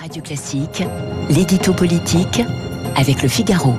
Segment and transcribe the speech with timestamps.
[0.00, 0.82] Radio Classique,
[1.28, 2.40] l'édito politique
[2.96, 3.74] avec le Figaro.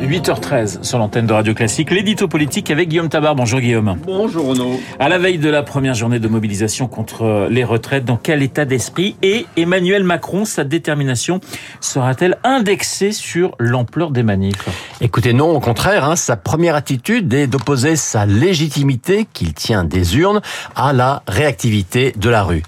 [0.00, 3.36] 8h13 sur l'antenne de Radio Classique, l'édito politique avec Guillaume Tabar.
[3.36, 3.98] Bonjour Guillaume.
[4.04, 4.80] Bonjour Renaud.
[4.98, 8.64] À la veille de la première journée de mobilisation contre les retraites, dans quel état
[8.64, 11.40] d'esprit et Emmanuel Macron, sa détermination
[11.80, 14.68] sera-t-elle indexée sur l'ampleur des manifs?
[15.00, 20.16] Écoutez, non, au contraire, hein, sa première attitude est d'opposer sa légitimité qu'il tient des
[20.16, 20.40] urnes
[20.74, 22.62] à la réactivité de la rue.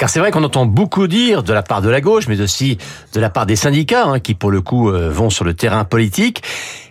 [0.00, 2.78] Car c'est vrai qu'on entend beaucoup dire de la part de la gauche, mais aussi
[3.12, 5.84] de la part des syndicats, hein, qui pour le coup euh, vont sur le terrain
[5.84, 6.42] politique,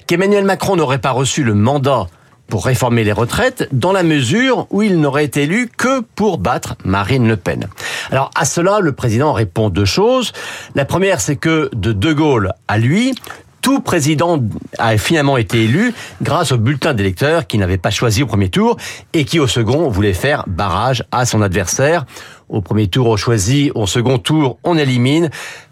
[0.06, 2.06] qu'Emmanuel Macron n'aurait pas reçu le mandat
[2.50, 6.76] pour réformer les retraites dans la mesure où il n'aurait été élu que pour battre
[6.86, 7.66] Marine Le Pen.
[8.12, 10.32] Alors à cela, le président répond deux choses.
[10.76, 13.16] La première, c'est que de De Gaulle à lui,
[13.62, 14.40] tout président
[14.78, 18.78] a finalement été élu grâce au bulletin d'électeurs qui n'avait pas choisi au premier tour
[19.14, 22.06] et qui au second voulait faire barrage à son adversaire.
[22.48, 25.30] Au premier tour, on choisit, au second tour, on élimine.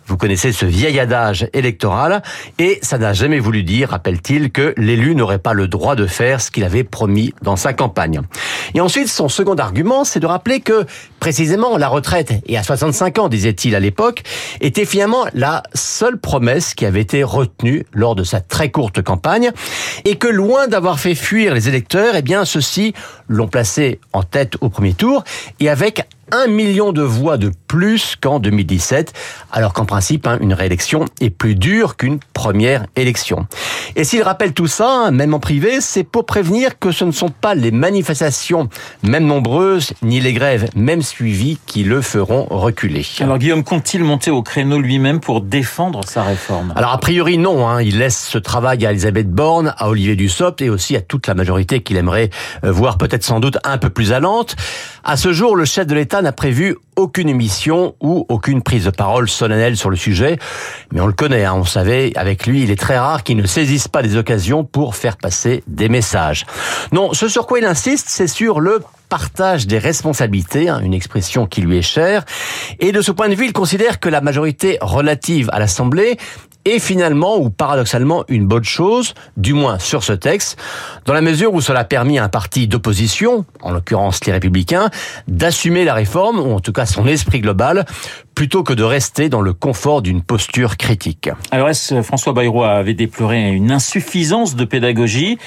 [0.07, 2.21] Vous connaissez ce vieil adage électoral
[2.59, 6.39] et ça n'a jamais voulu dire, rappelle-t-il, que l'élu n'aurait pas le droit de faire
[6.39, 8.21] ce qu'il avait promis dans sa campagne.
[8.73, 10.85] Et ensuite, son second argument, c'est de rappeler que
[11.19, 14.23] précisément la retraite, et à 65 ans, disait-il à l'époque,
[14.61, 19.51] était finalement la seule promesse qui avait été retenue lors de sa très courte campagne
[20.05, 22.93] et que loin d'avoir fait fuir les électeurs, eh bien, ceux-ci
[23.27, 25.23] l'ont placé en tête au premier tour
[25.59, 29.13] et avec un million de voix de plus qu'en 2017,
[29.51, 33.45] alors qu'en principe, hein, une réélection est plus dure qu'une première élection.
[33.95, 37.29] Et s'il rappelle tout ça, même en privé, c'est pour prévenir que ce ne sont
[37.29, 38.67] pas les manifestations,
[39.03, 43.05] même nombreuses, ni les grèves, même suivies, qui le feront reculer.
[43.19, 46.73] Alors Guillaume, compte-t-il monter au créneau lui-même pour défendre sa réforme?
[46.75, 50.63] Alors a priori non, hein, il laisse ce travail à Elisabeth Borne, à Olivier Dussopt
[50.63, 52.31] et aussi à toute la majorité qu'il aimerait
[52.63, 54.55] euh, voir peut-être sans doute un peu plus allante.
[55.03, 58.89] À ce jour, le chef de l'État n'a prévu aucune émission ou aucune prise de
[58.89, 60.37] parole solennelle sur le sujet.
[60.91, 63.45] Mais on le connaît, hein, on savait, avec lui, il est très rare qu'il ne
[63.45, 66.45] saisisse pas des occasions pour faire passer des messages.
[66.91, 71.45] Non, ce sur quoi il insiste, c'est sur le partage des responsabilités, hein, une expression
[71.45, 72.25] qui lui est chère.
[72.79, 76.17] Et de ce point de vue, il considère que la majorité relative à l'Assemblée
[76.67, 80.57] est finalement ou paradoxalement une bonne chose, du moins sur ce texte,
[81.05, 84.89] dans la mesure où cela a permis à un parti d'opposition, en l'occurrence les républicains,
[85.27, 87.85] d'assumer la réforme, ou en tout cas son esprit global,
[88.37, 91.31] plutôt que de rester dans le confort d'une posture critique.
[91.49, 95.39] Alors est-ce François Bayrou avait déploré une insuffisance de pédagogie?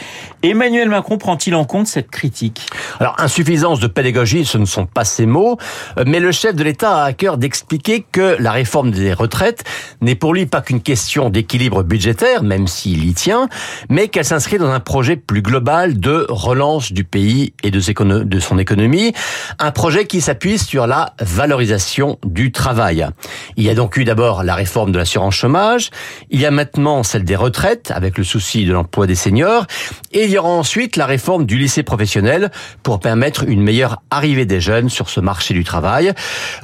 [0.43, 2.67] Emmanuel Macron prend-il en compte cette critique?
[2.99, 5.57] Alors insuffisance de pédagogie, ce ne sont pas ces mots,
[6.05, 9.63] mais le chef de l'État a à cœur d'expliquer que la réforme des retraites
[10.01, 13.49] n'est pour lui pas qu'une question d'équilibre budgétaire, même s'il y tient,
[13.89, 18.59] mais qu'elle s'inscrit dans un projet plus global de relance du pays et de son
[18.59, 19.13] économie,
[19.61, 24.43] un projet qui s'appuie sur la valorisation du travail il y a donc eu d'abord
[24.43, 25.91] la réforme de l'assurance chômage,
[26.31, 29.67] il y a maintenant celle des retraites avec le souci de l'emploi des seniors,
[30.13, 32.51] et il y aura ensuite la réforme du lycée professionnel
[32.83, 36.13] pour permettre une meilleure arrivée des jeunes sur ce marché du travail.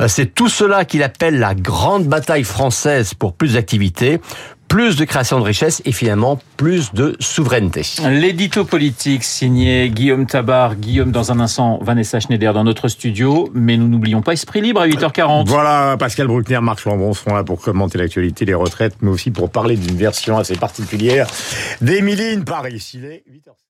[0.01, 4.21] Euh, c'est tout cela qu'il appelle la grande bataille française pour plus d'activité,
[4.69, 7.83] plus de création de richesse et finalement plus de souveraineté.
[8.09, 10.77] L'édito politique signé Guillaume Tabar.
[10.77, 13.51] Guillaume, dans un instant, Vanessa Schneider dans notre studio.
[13.55, 15.47] Mais nous n'oublions pas Esprit Libre à 8h40.
[15.47, 19.51] Voilà, Pascal Bruckner, Marc Lambron seront là pour commenter l'actualité, les retraites, mais aussi pour
[19.51, 21.27] parler d'une version assez particulière
[21.81, 22.91] d'Émilie Paris.
[22.95, 23.67] Il est 8h.